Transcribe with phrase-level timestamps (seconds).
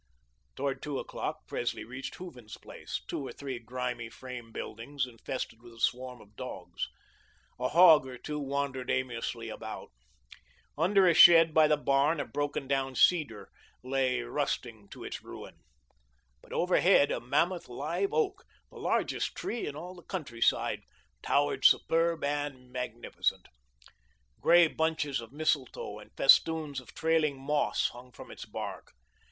[0.55, 5.75] Toward two o'clock, Presley reached Hooven's place, two or three grimy frame buildings, infested with
[5.75, 6.87] a swarm of dogs.
[7.59, 9.91] A hog or two wandered aimlessly about.
[10.75, 13.51] Under a shed by the barn, a broken down seeder
[13.83, 15.59] lay rusting to its ruin.
[16.41, 20.81] But overhead, a mammoth live oak, the largest tree in all the country side,
[21.21, 23.49] towered superb and magnificent.
[24.39, 28.93] Grey bunches of mistletoe and festoons of trailing moss hung from its bark.